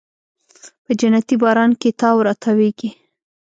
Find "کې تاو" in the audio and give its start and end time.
1.81-2.17